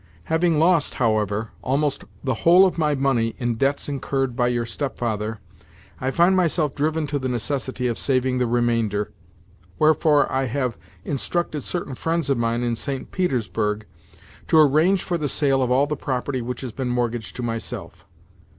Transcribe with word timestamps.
Having 0.23 0.57
lost, 0.57 0.95
however, 0.95 1.49
almost 1.61 2.05
the 2.23 2.33
whole 2.41 2.65
of 2.65 2.79
my 2.79 2.95
money 2.95 3.35
in 3.37 3.53
debts 3.53 3.87
incurred 3.87 4.35
by 4.35 4.47
your 4.47 4.65
stepfather, 4.65 5.37
I 5.99 6.09
find 6.09 6.35
myself 6.35 6.73
driven 6.73 7.05
to 7.05 7.19
the 7.19 7.29
necessity 7.29 7.85
of 7.85 7.99
saving 7.99 8.39
the 8.39 8.47
remainder; 8.47 9.11
wherefore, 9.77 10.27
I 10.31 10.45
have 10.45 10.75
instructed 11.05 11.63
certain 11.63 11.93
friends 11.93 12.31
of 12.31 12.39
mine 12.39 12.63
in 12.63 12.75
St. 12.75 13.11
Petersburg 13.11 13.85
to 14.47 14.57
arrange 14.57 15.03
for 15.03 15.19
the 15.19 15.27
sale 15.27 15.61
of 15.61 15.69
all 15.69 15.85
the 15.85 15.95
property 15.95 16.41
which 16.41 16.61
has 16.61 16.71
been 16.71 16.89
mortgaged 16.89 17.35
to 17.35 17.43
myself. 17.43 18.03